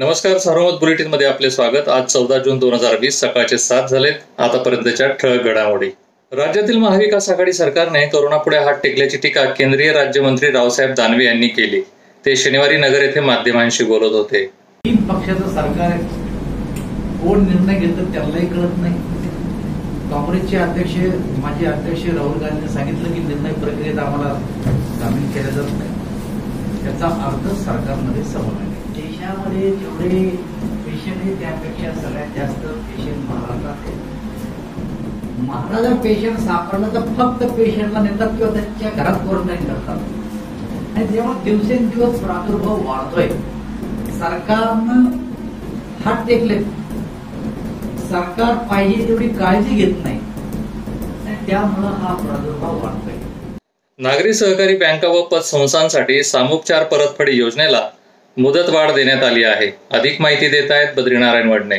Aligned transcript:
नमस्कार 0.00 0.38
सार्वमत 0.38 0.78
बुलेटिनमध्ये 0.80 1.26
आपले 1.26 1.48
स्वागत. 1.50 1.88
आज 1.88 2.04
चौदा 2.08 2.36
जून 2.44 2.58
दोन 2.58 2.74
हजार 2.74 2.94
वीस 3.00 3.18
सकाळचे 3.20 3.56
सात 3.58 3.88
झालेत. 3.88 4.12
आतापर्यंतच्या 4.38 5.08
ठळक 5.12 5.44
घडामोडी. 5.44 5.88
राज्यातील 6.32 6.76
महाविकास 6.76 7.28
आघाडी 7.30 7.52
सरकारने 7.52 8.04
कोरोनापुढे 8.06 8.58
हात 8.58 8.74
टेकल्याची 8.82 9.16
टीका 9.16 9.44
केंद्रीय 9.58 9.92
राज्यमंत्री 9.92 10.50
रावसाहेब 10.50 10.94
दानवे 10.94 11.24
यांनी 11.24 11.48
केली. 11.48 11.80
ते 12.24 12.36
शनिवारी 12.36 12.76
नगर 12.76 13.02
येथे 13.02 13.20
माध्यमांशी 13.20 13.84
बोलत 13.84 14.14
होते. 14.14 14.44
तीन 14.84 14.96
पक्षाचं 15.08 15.50
सरकार 15.50 15.90
आहे. 15.90 16.02
कोण 17.18 17.44
निर्णय 17.48 17.86
घेतं 17.86 18.12
त्यांनाही 18.12 18.46
कळत 18.46 18.80
नाही. 18.80 18.94
काँग्रेसचे 20.12 20.56
अध्यक्ष 20.56 20.96
माजी 21.44 21.66
अध्यक्ष 21.66 22.06
राहुल 22.06 22.40
गांधी 22.40 22.72
सांगितलं 22.74 23.14
की 23.14 23.26
निर्णय 23.28 23.52
प्रक्रियेत 23.60 23.98
आम्हाला 23.98 24.34
सामील 25.00 25.30
केल्या 25.30 25.50
जात 25.50 25.78
नाही. 25.78 25.92
त्याचा 26.82 27.14
अर्थ 27.26 27.54
सरकारमध्ये 27.64 28.24
समन्वय 28.24 28.78
देशामध्ये 28.96 29.70
जेवढे 29.70 30.24
पेशंट 30.84 31.16
आहे 31.16 31.34
त्यापेक्षा 31.34 31.92
सगळ्यात 32.00 32.28
जास्त 32.36 32.66
पेशंट 32.66 33.30
महाराष्ट्रात 33.30 33.74
आहेत. 33.86 33.98
महाराजा 35.38 35.94
पेशंट 35.94 36.38
सापडलं 36.38 36.94
तर 36.94 37.00
फक्त 37.18 37.44
पेशंटला 37.56 38.00
नेतात 38.00 38.28
किंवा 38.28 38.52
त्यांच्या 38.52 38.90
घरात 38.90 39.20
क्वारंटाईन 39.20 39.64
करतात. 39.64 39.98
आणि 40.96 41.06
जेव्हा 41.06 41.32
दिवसेंदिवस 41.44 42.20
प्रादुर्भाव 42.20 42.86
वाढतोय 42.86 43.28
सरकारनं 44.18 45.04
हात 46.04 46.26
टेकले. 46.26 46.60
सरकार 48.08 48.54
पाहिजे 48.70 49.08
तेवढी 49.08 49.28
काळजी 49.28 49.74
घेत 49.76 49.94
नाही. 50.02 50.18
आणि 51.26 51.36
त्यामुळं 51.46 51.88
हा 51.88 52.14
प्रादुर्भाव 52.14 52.84
वाढतोय. 52.84 53.14
नागरी 53.98 54.34
सहकारी 54.34 54.76
बँका 54.76 55.08
व 55.08 55.22
पतसंस्थांसाठी 55.22 56.22
सामुपचार 56.22 56.84
परतफेडी 56.84 57.32
योजनेला 57.32 57.88
मुदतवाढ 58.40 58.90
देण्यात 58.90 59.22
आली 59.22 59.44
आहे. 59.44 59.98
अधिक 59.98 60.20
माहिती 60.20 60.48
देत 60.48 60.70
आहेत 60.70 60.88
बद्रीनारायण 60.96 61.48
वडणे. 61.48 61.76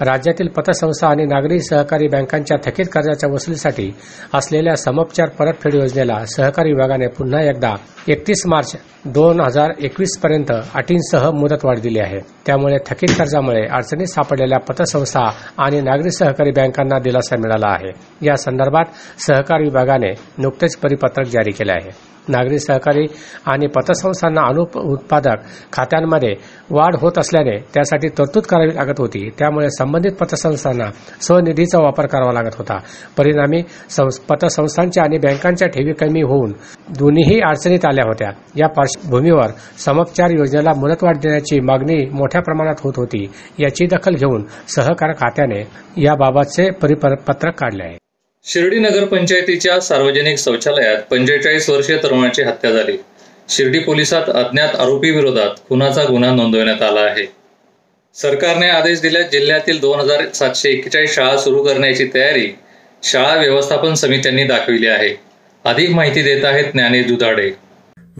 राज्यातील 0.00 0.48
पतसंस्था 0.48 1.08
आणि 1.08 1.24
नागरी 1.24 1.60
सहकारी 1.60 2.08
बँकांच्या 2.08 2.56
थकीत 2.64 2.86
कर्जाच्या 2.92 3.30
वसुलीसाठी 3.32 3.92
असलेल्या 4.34 4.76
समोपचार 4.76 5.28
परतफेड 5.28 5.74
योजनेला 5.74 6.24
सहकारी 6.24 6.72
विभागाने 6.72 7.06
पुन्हा 7.06 7.42
एकदा 7.42 7.74
एकतीस 8.08 8.42
मार्च 8.46 8.76
दोन 9.04 9.40
हजार 9.40 9.72
एकवीस 9.80 10.18
पर्यंत 10.18 10.52
अटींसह 10.74 11.30
मुदतवाढ 11.30 11.78
दिली 11.78 11.98
आहे. 11.98 12.18
त्यामुळे 12.46 12.76
थकीत 12.86 13.08
कर्जामुळे 13.18 13.66
अडचणीत 13.72 14.06
सापडलेल्या 14.06 14.58
पतसंस्था 14.58 15.30
आणि 15.58 15.80
नागरी 15.80 16.10
सहकारी 16.10 16.50
बँकांना 16.50 16.98
दिलासा 16.98 17.36
मिळाला 17.36 17.72
आहे. 17.72 17.90
या 18.22 18.36
संदर्भात 18.36 18.84
सहकारी 19.18 19.64
विभागाने 19.64 20.14
नुकतेच 20.38 20.76
परिपत्रक 20.76 21.26
जारी 21.26 21.50
केले 21.50 21.72
आहे. 21.72 22.13
नागरी 22.28 22.58
सहकारी 22.58 23.06
आणि 23.46 23.66
पतसंस्थांना 23.66 24.40
अनुप 24.40 24.78
उत्पादक 24.78 25.36
खात्यांमध्ये 25.72 26.34
वाढ 26.70 26.96
होत 26.96 27.12
असल्याने 27.18 27.58
त्यासाठी 27.74 28.08
तरतूद 28.08 28.42
करावी 28.42 28.76
लागत 28.76 28.94
होती. 28.98 29.30
त्यामुळे 29.38 29.70
संबंधित 29.70 30.12
पतसंस्थांना 30.12 30.84
स्वनिधीचा 31.20 31.78
वापर 31.78 32.06
करावा 32.06 32.32
लागत 32.32 32.54
होता. 32.58 32.78
परिणामी 33.16 33.62
संस- 33.90 34.22
पतसंस्थांच्या 34.22 35.04
आणि 35.04 35.18
बँकांच्या 35.18 35.68
ठेवी 35.68 35.92
कमी 35.92 36.22
होऊन 36.22 36.52
दोन्हीही 36.98 37.40
अडचणीत 37.40 37.84
आल्या 37.84 38.04
होत्या. 38.06 38.30
या 38.56 38.68
पार्श्वभूमीवर 38.68 39.46
समपचार 39.78 40.30
योजनेला 40.30 40.72
मुदतवाढ 40.76 41.16
देण्याची 41.16 41.60
मागणी 41.60 42.10
मोठ्या 42.10 42.42
प्रमाणात 42.42 42.74
होत 42.80 42.92
होती. 42.96 43.30
याची 43.58 43.86
दखल 43.86 44.14
घेऊन 44.14 44.44
सहकार 44.68 45.12
खात्याने 45.12 45.66
याबाबतचे 45.96 46.70
परिपत्रक 46.70 47.54
काढले 47.54 47.84
आहे. 47.84 48.03
शिर्डी 48.46 48.78
नगरपंचायतीच्या 48.78 49.80
सार्वजनिक 49.80 50.38
शौचालयात 50.38 51.02
पंचेचाळीस 51.10 51.70
वर्षीय 51.70 51.96
तरुणाची 52.02 52.42
हत्या 52.42 52.70
झाली. 52.70 52.96
शिर्डी 53.48 53.78
पोलिसात 53.78 54.22
अज्ञात 54.28 54.74
आरोपी 54.76 55.10
विरोधात 55.10 55.50
खुनाचा 55.68 56.04
गुन्हा 56.04 56.34
नोंदवण्यात 56.34 56.82
आला 56.82 57.00
आहे. 57.00 57.24
सरकारने 58.14 58.68
आदेश 58.68 59.00
दिल्यास 59.00 59.30
जिल्ह्यातील 59.30 59.80
दोन 59.80 60.00
हजार 60.00 60.28
सातशे 60.34 60.70
एक्केचाळीस 60.70 61.14
शाळा 61.14 61.36
सुरू 61.36 61.62
करण्याची 61.62 62.10
तयारी 62.14 62.46
शाळा 63.02 63.34
व्यवस्थापन 63.34 63.94
समित्यांनी 63.94 64.44
दाखविली 64.44 64.86
आहे. 64.86 65.14
अधिक 65.64 65.90
माहिती 65.90 66.22
देत 66.22 66.44
आहेत 66.44 66.72
ज्ञानेश 66.72 67.06
दुधाडे. 67.06 67.50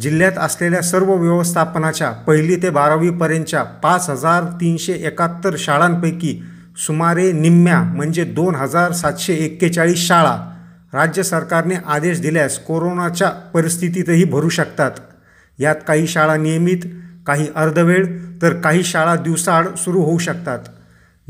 जिल्ह्यात 0.01 0.33
असलेल्या 0.39 0.81
सर्व 0.81 1.13
व्यवस्थापनाच्या 1.13 2.11
पहिली 2.11 2.57
ते 2.57 2.71
बारावीपर्यंतच्या 2.71 3.63
पाच 3.63 4.11
हजार 4.11 4.43
तीनशे 4.43 4.93
एकाहत्तर 4.93 5.57
शाळांपैकी 5.59 6.43
सुमारे 6.77 7.33
निम्म्या 7.33 7.83
म्हणजे 7.83 8.25
दोन 8.25 8.55
हजार 8.55 8.93
सातशे 8.93 9.35
एक्केचाळीस 9.35 9.99
शाळा 9.99 10.37
राज्य 10.93 11.23
सरकारने 11.23 11.75
आदेश 11.87 12.21
दिल्यास 12.21 12.59
कोरोनाच्या 12.59 13.29
परिस्थितीतही 13.29 14.25
भरू 14.25 14.49
शकतात. 14.49 14.91
यात 15.59 15.77
काही 15.89 16.07
शाळा 16.07 16.37
नियमित 16.37 16.79
काही 17.27 17.47
अर्धवेळ 17.57 18.07
तर 18.43 18.53
काही 18.53 18.83
शाळा 18.85 19.17
दिवसाआड 19.17 19.67
सुरू 19.77 20.03
होऊ 20.03 20.19
शकतात. 20.19 20.59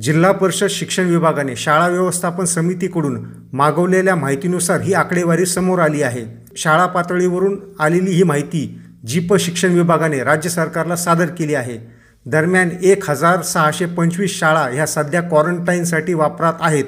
जिल्हा 0.01 0.33
परिषद 0.33 0.67
शिक्षण 0.67 1.05
विभागाने 1.05 1.57
शाळा 1.57 1.89
व्यवस्थापन 1.89 2.45
समितीकडून 2.45 3.25
मागवलेल्या 3.53 4.15
माहितीनुसार 4.15 4.81
ही 4.81 4.93
आकडेवारी 4.93 5.47
समोर 5.47 5.79
आली 5.79 6.03
आहे. 6.03 6.25
शाळा 6.57 6.87
पातळीवरून 6.87 7.61
आलेली 7.81 8.11
ही 8.11 8.23
माहिती 8.23 8.81
जीप 9.07 9.37
शिक्षण 9.37 9.73
विभागाने 9.73 10.25
राज्य 10.25 10.51
सरकारला 10.51 10.97
सादर 10.97 11.27
केली 11.27 11.55
आहे. 11.55 12.04
दरम्यान 12.27 12.71
एक 12.83 13.11
हजार 13.11 13.43
सहाशे 13.43 13.87
पंचवीस 13.87 14.39
शाळा 14.39 14.61
ह्या 14.73 14.87
सध्या 14.87 15.21
क्वारंटाईनसाठी 15.21 16.15
वापरात 16.15 16.53
आहेत 16.61 16.85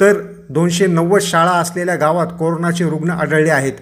तर 0.00 0.20
दोनशे 0.50 0.86
नव्वद 0.86 1.20
शाळा 1.20 1.50
असलेल्या 1.50 1.94
गावात 1.94 2.26
कोरोनाचे 2.38 2.84
रुग्ण 2.84 3.10
आढळले 3.10 3.50
आहेत. 3.50 3.72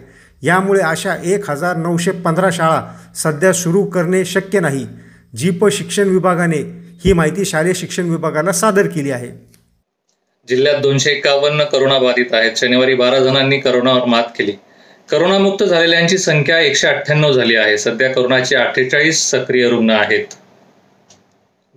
यामुळे 0.43 0.81
अशा 0.81 1.15
एक 1.25 1.51
हजार 1.51 1.77
नऊशे 1.77 2.11
पंधरा 2.11 2.49
शाळा 2.53 2.83
सध्या 3.17 3.53
सुरू 3.53 3.85
करणे 3.85 4.25
शक्य 4.25 4.61
नाही 4.61 4.87
जीप 5.37 5.67
शिक्षण 5.69 6.09
विभागाने 6.09 6.57
ही 7.05 7.13
माहिती 7.13 7.45
शालेय 7.45 7.73
शिक्षण 7.75 8.11
विभागाला 8.11 8.53
सादर 8.53 8.87
केली 8.87 9.11
आहे. 9.11 9.29
जिल्ह्यात 10.49 10.81
दोनशे 10.83 11.11
एकावन्न 11.11 11.65
करोनाबाधित 11.65 12.35
आहेत. 12.35 12.53
शनिवारी 12.57 12.95
बारा 12.95 13.19
जणांनी 13.19 13.59
करोनावर 13.59 14.05
मात 14.05 14.23
केली. 14.39 14.53
करोनामुक्त 15.11 15.65
झालेल्यांची 15.65 16.19
संख्या 16.19 16.61
एकशे 16.61 16.89
अठ्ठ्याण्णव 16.89 17.33
झाली 17.33 17.57
आहे. 17.57 17.79
सध्या 17.79 18.13
करोनाचे 18.13 18.57
अठ्ठेचाळीस 18.57 19.31
सक्रिय 19.31 19.69
रुग्ण 19.69 19.91
आहेत. 19.91 20.25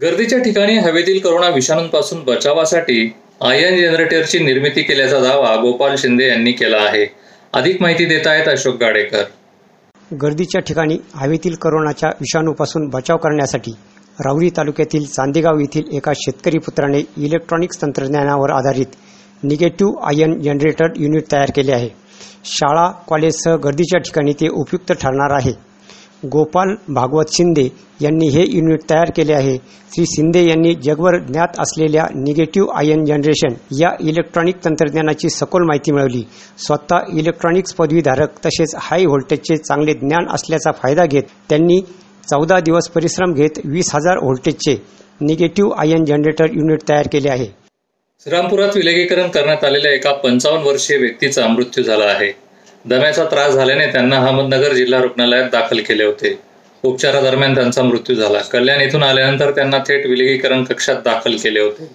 गर्दीच्या 0.01 0.39
ठिकाणी 0.39 0.77
हवेतील 0.77 1.19
करोना 1.19 1.47
विषाणूंपासून 1.49 2.23
बचावासाठी 2.23 3.13
आयन 3.41 3.75
जनरेटरची 3.81 4.39
निर्मिती 4.39 4.81
केल्याचा 4.81 5.19
दावा 5.19 5.55
गोपाल 5.55 5.95
शिंदे 5.97 6.27
यांनी 6.27 6.51
केला 6.51 6.77
आहे. 6.77 7.05
अधिक 7.53 7.81
माहिती 7.81 8.05
देत 8.05 8.27
आहेत 8.27 8.47
अशोक 8.47 8.75
गाडेकर. 8.75 9.23
गर्दीच्या 10.21 10.61
ठिकाणी 10.61 10.97
हवेतील 11.15 11.55
करोनाच्या 11.55 12.09
विषाणूपासून 12.09 12.87
बचाव 12.89 13.17
करण्यासाठी 13.17 13.71
राहुरी 14.19 14.49
तालुक्यातील 14.49 15.05
चांदेगाव 15.05 15.59
येथील 15.59 15.83
एका 15.93 16.13
शेतकरी 16.15 16.57
पुत्राने 16.57 16.99
इलेक्ट्रॉनिक्स 16.99 17.81
तंत्रज्ञानावर 17.81 18.49
आधारित 18.49 18.95
निगेटिव्ह 19.43 20.05
आयन 20.07 20.41
जनरेटर 20.41 20.85
युनिट 20.95 21.23
तयार 21.31 21.51
केले 21.55 21.71
आहे. 21.71 21.89
शाळा 22.45 22.91
कॉलेजसह 23.07 23.55
गर्दीच्या 23.55 23.99
ठिकाणी 23.99 24.33
ते 24.33 24.47
उपयुक्त 24.47 24.91
ठरणार 24.91 25.35
आहे. 25.35 25.70
गोपाल 26.23 26.75
भागवत 26.93 27.29
शिंदे 27.33 27.67
यांनी 28.01 28.27
हे 28.27 28.43
युनिट 28.47 28.79
तयार 28.89 29.11
केले 29.15 29.33
आहे. 29.33 29.57
श्री 29.93 30.05
शिंदे 30.05 30.43
यांनी 30.47 30.73
जगभर 30.75 31.17
ज्ञात 31.19 31.59
असलेल्या 31.59 32.03
निगेटिव्ह 32.15 32.77
आयन 32.77 33.05
जनरेशन 33.05 33.53
या 33.79 33.89
इलेक्ट्रॉनिक 33.99 34.55
तंत्रज्ञानाची 34.65 35.29
सखोल 35.29 35.63
माहिती 35.63 35.91
मिळवली. 35.91 36.23
स्वतः 36.57 37.17
इलेक्ट्रॉनिक्स 37.17 37.73
पदवीधारक 37.73 38.37
तसेच 38.45 38.75
हाय 38.77 39.05
व्होल्टेजचे 39.05 39.57
चांगले 39.57 39.93
ज्ञान 39.93 40.27
असल्याचा 40.33 40.71
फायदा 40.71 41.05
घेत 41.05 41.23
त्यांनी 41.49 41.79
चौदा 42.29 42.59
दिवस 42.59 42.89
परिश्रम 42.89 43.33
घेत 43.33 43.59
वीस 43.65 43.95
हजार 43.95 44.17
व्होल्टेजचे 44.17 44.81
निगेटिव्ह 45.21 45.73
आयन 45.77 46.05
जनरेटर 46.05 46.45
युनिट 46.45 46.79
तयार 46.89 47.07
केले 47.11 47.29
आहे. 47.29 47.45
श्रीरामपुरात 48.23 48.69
विलगीकरण 48.75 49.27
करण्यात 49.27 49.63
आलेल्या 49.63 49.91
एका 49.91 50.11
पंचावन्न 50.13 50.67
वर्षीय 50.67 50.97
व्यक्तीचा 50.97 51.47
मृत्यू 51.47 51.83
झाला 51.83 52.05
आहे. 52.05 52.50
दम्याचा 52.85 53.23
त्रास 53.23 53.53
झाल्याने 53.53 53.87
त्यांना 53.87 54.15
अहमदनगर 54.15 54.73
जिल्हा 54.73 55.01
रुग्णालयात 55.01 55.49
दाखल 55.51 55.79
केले 55.79 56.03
होते. 56.03 56.39
उपचारादरम्यान 56.83 57.55
त्यांचा 57.55 57.83
मृत्यू 57.83 58.15
झाला. 58.15 58.39
कल्याण 58.39 58.81
इथून 58.81 59.03
आल्यानंतर 59.03 59.51
त्यांना 59.51 59.77
थेट 59.77 60.05
विलगीकरण 60.05 60.63
कक्षात 60.63 60.95
दाखल 60.95 61.35
केले 61.35 61.59
होते. 61.59 61.89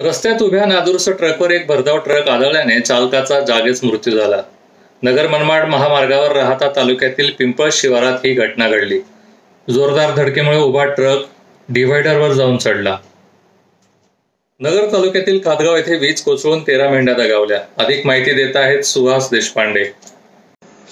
रस्त्यात 0.00 0.42
उभ्या 0.42 0.66
नादुरुस्त 0.66 1.10
ट्रकवर 1.10 1.50
एक 1.50 1.66
भरधाव 1.66 1.98
ट्रक 1.98 2.28
आदळल्याने 2.28 2.80
चालकाचा 2.80 3.40
जागेच 3.40 3.84
मृत्यू 3.84 4.18
झाला. 4.18 4.42
नगर 5.02 5.26
मनमाड 5.28 5.64
महामार्गावर 5.64 6.32
राहता 6.32 6.68
तालुक्यातील 6.76 7.30
पिंपळ 7.38 7.68
शिवारात 7.72 8.18
ही 8.24 8.34
घटना 8.34 8.68
घडली. 8.68 8.98
जोरदार 9.70 10.14
धडकेमुळे 10.14 10.58
उभा 10.58 10.84
ट्रक 10.84 11.18
डिव्हायडरवर 11.68 12.32
जाऊन 12.32 12.56
चढला. 12.56 12.96
नगर 14.60 14.92
तालुक्यातील 14.92 15.38
कादगाव 15.38 15.76
येथे 15.76 15.96
वीज 15.98 16.20
कोसळून 16.22 16.60
तेरा 16.62 16.88
मेंढ्या 16.88 17.14
दगावल्या. 17.14 17.58
अधिक 17.78 18.06
माहिती 18.06 18.32
देत 18.32 18.56
आहेत 18.56 18.82
सुहास 18.82 19.28
देशपांडे. 19.30 19.84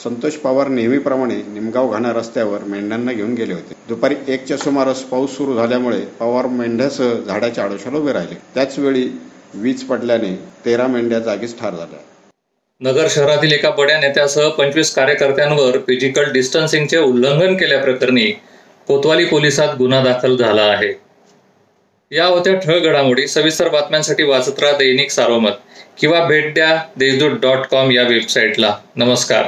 संतोष 0.05 0.33
पवार 0.33 0.69
नेहमीप्रमाणे 0.69 1.35
निमगाव 1.35 1.91
घाणा 1.91 2.13
रस्त्यावर 2.13 2.65
मेंढ्यांना 2.65 3.13
घेऊन 3.13 3.35
गेले 3.35 3.53
होते. 3.53 3.75
दुपारी 3.89 4.15
एकच्या 4.29 4.57
सुमारास 4.57 5.03
पाऊस 5.03 5.37
सुरू 5.37 5.55
झाल्यामुळे 5.55 6.01
पवार 6.21 6.47
मेंढ्यासह 6.47 7.13
झाडाच्या 7.27 7.65
आडोशाला 7.65 7.99
उभे 7.99 8.13
राहिले. 8.13 8.35
त्याच 8.55 8.79
वेळी 8.79 9.09
वीज 9.55 9.83
पडल्याने 9.83 10.35
तेरा 10.65 10.87
मेंढ्या 10.87 11.19
जागीच 11.19 11.59
ठार 11.61 11.75
झाल्या. 11.75 11.99
नगर 12.81 13.07
शहरातील 13.11 13.53
एका 13.53 13.71
बड्या 13.71 14.01
नेत्यासह 14.01 14.49
पंचवीस 14.49 14.95
कार्यकर्त्यांवर 14.95 15.79
फिजिकल 15.79 16.33
डिस्टन्सिंगचे 16.33 16.99
उल्लंघन 16.99 17.57
केल्याप्रकरणी 17.57 18.31
कोतवाली 18.89 19.25
पोलिसात 19.25 19.77
गुन्हा 19.79 20.03
दाखल 20.05 20.37
झाला 20.37 20.63
आहे. 20.63 20.93
या 22.13 22.27
होत्या 22.27 22.55
ठळ 22.55 22.79
घडामोडी. 22.79 23.27
सविस्तर 23.27 23.69
बातम्यांसाठी 23.69 24.23
वाचत 24.23 24.59
राहा 24.59 24.73
दैनिक 24.73 25.11
सार्वमत 25.11 25.51
किंवा 26.01 26.25
भेट 26.25 26.55
द्या 26.55 26.83
देशदूत 26.97 27.39
डॉट 27.39 27.59
कॉम 27.59 27.91
या 27.91 28.03
वेबसाईटला. 28.03 28.77
नमस्कार. 28.97 29.45